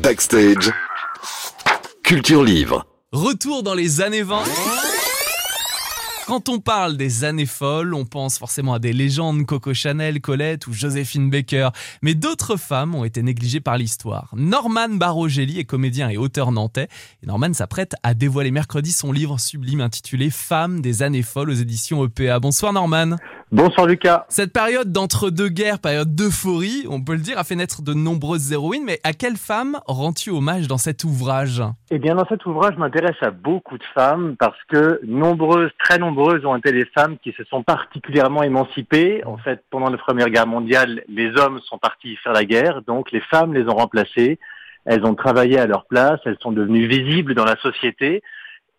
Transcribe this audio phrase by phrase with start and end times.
[0.00, 0.72] Backstage.
[2.02, 2.86] Culture Livre.
[3.12, 4.42] Retour dans les années 20.
[6.26, 10.66] Quand on parle des années folles, on pense forcément à des légendes Coco Chanel, Colette
[10.66, 11.68] ou Joséphine Baker.
[12.00, 14.30] Mais d'autres femmes ont été négligées par l'histoire.
[14.34, 16.88] Norman Barogeli est comédien et auteur nantais.
[17.22, 21.54] Et Norman s'apprête à dévoiler mercredi son livre sublime intitulé Femmes des années folles aux
[21.54, 22.40] éditions EPA.
[22.40, 23.16] Bonsoir Norman.
[23.52, 24.24] Bonsoir Lucas.
[24.30, 28.84] Cette période d'entre-deux-guerres, période d'euphorie, on peut le dire, a fait naître de nombreuses héroïnes.
[28.86, 31.62] Mais à quelle femme rends-tu hommage dans cet ouvrage?
[31.90, 35.98] Eh bien, dans cet ouvrage, je m'intéresse à beaucoup de femmes parce que nombreuses, très
[35.98, 39.22] nombreuses ont été des femmes qui se sont particulièrement émancipées.
[39.26, 43.12] En fait, pendant la Première Guerre mondiale, les hommes sont partis faire la guerre, donc
[43.12, 44.38] les femmes les ont remplacées.
[44.86, 48.22] Elles ont travaillé à leur place, elles sont devenues visibles dans la société.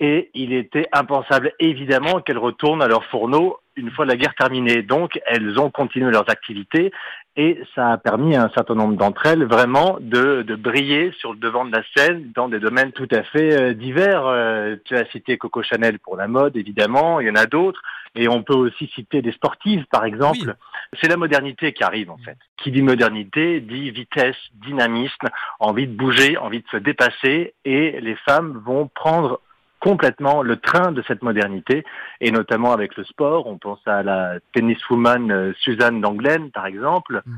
[0.06, 4.82] Et il était impensable, évidemment, qu'elles retournent à leur fourneau une fois la guerre terminée.
[4.82, 6.92] Donc, elles ont continué leurs activités
[7.38, 11.32] et ça a permis à un certain nombre d'entre elles vraiment de, de, briller sur
[11.32, 14.28] le devant de la scène dans des domaines tout à fait euh, divers.
[14.28, 17.82] Euh, tu as cité Coco Chanel pour la mode, évidemment, il y en a d'autres.
[18.16, 20.56] Et on peut aussi citer des sportives, par exemple.
[21.02, 22.38] C'est la modernité qui arrive, en fait.
[22.58, 25.30] Qui dit modernité dit vitesse, dynamisme,
[25.62, 27.54] envie de bouger, envie de se dépasser.
[27.64, 29.40] Et les femmes vont prendre
[29.84, 31.84] complètement le train de cette modernité,
[32.22, 33.48] et notamment avec le sport.
[33.48, 37.34] On pense à la tenniswoman euh, Suzanne Danglen, par exemple, mm.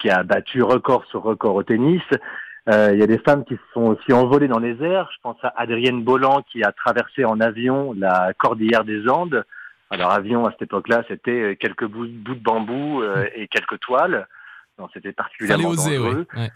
[0.00, 2.02] qui a battu record sur record au tennis.
[2.68, 5.08] Euh, il y a des femmes qui se sont aussi envolées dans les airs.
[5.14, 9.44] Je pense à Adrienne Bolland qui a traversé en avion la cordillère des Andes.
[9.90, 14.26] Alors avion à cette époque-là, c'était euh, quelques bouts, de bambou euh, et quelques toiles.
[14.92, 16.26] C'était particulièrement oser, dangereux.
[16.36, 16.50] Ouais.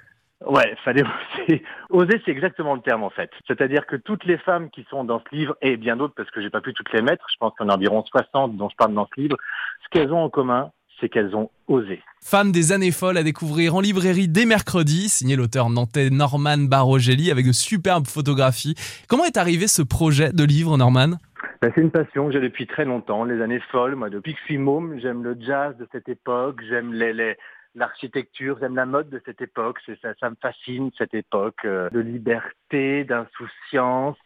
[0.46, 1.62] Ouais, fallait oser.
[1.90, 3.30] Oser, c'est exactement le terme en fait.
[3.46, 6.40] C'est-à-dire que toutes les femmes qui sont dans ce livre, et bien d'autres parce que
[6.40, 8.68] j'ai pas pu toutes les mettre, je pense qu'il y en a environ 60 dont
[8.68, 9.36] je parle dans ce livre,
[9.84, 12.00] ce qu'elles ont en commun, c'est qu'elles ont osé.
[12.20, 17.30] Femme des années folles à découvrir en librairie dès mercredi, signé l'auteur nantais Norman Barogeli
[17.30, 18.74] avec de superbes photographies.
[19.08, 21.18] Comment est arrivé ce projet de livre, Norman?
[21.62, 23.96] Ben, c'est une passion que j'ai depuis très longtemps, les années folles.
[23.96, 27.36] Moi, depuis que je suis môme, j'aime le jazz de cette époque, j'aime les, les,
[27.74, 32.00] l'architecture, j'aime la mode de cette époque, ça, ça me fascine cette époque euh, de
[32.00, 34.16] liberté, d'insouciance,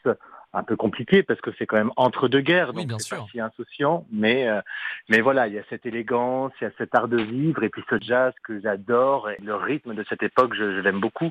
[0.54, 3.06] un peu compliqué parce que c'est quand même entre deux guerres, oui, donc bien c'est
[3.06, 3.18] sûr.
[3.18, 4.60] pas si insouciant, mais euh,
[5.08, 7.70] mais voilà, il y a cette élégance, il y a cet art de vivre et
[7.70, 11.30] puis ce jazz que j'adore et le rythme de cette époque, je, je l'aime beaucoup.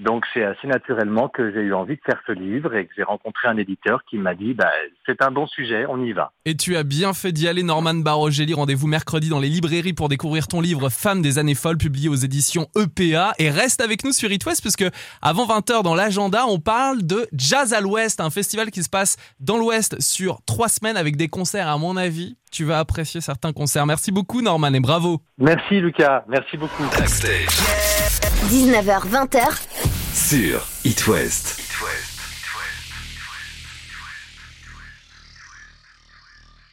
[0.00, 3.02] Donc c'est assez naturellement que j'ai eu envie de faire ce livre et que j'ai
[3.02, 4.70] rencontré un éditeur qui m'a dit bah
[5.04, 6.32] c'est un bon sujet, on y va.
[6.46, 8.54] Et tu as bien fait d'y aller, Norman Barogeli.
[8.54, 12.14] Rendez-vous mercredi dans les librairies pour découvrir ton livre Femmes des années folles, publié aux
[12.14, 13.32] éditions EPA.
[13.38, 14.86] Et reste avec nous sur It West, puisque
[15.20, 19.18] avant 20h dans l'agenda, on parle de Jazz à l'Ouest, un festival qui se passe
[19.38, 22.38] dans l'Ouest sur trois semaines avec des concerts, à mon avis.
[22.50, 23.86] Tu vas apprécier certains concerts.
[23.86, 25.20] Merci beaucoup, Norman, et bravo.
[25.38, 26.82] Merci Lucas, merci beaucoup.
[26.98, 27.46] Backstage.
[28.48, 29.69] 19h20h
[30.30, 31.58] sur It West.
[31.58, 32.09] It West.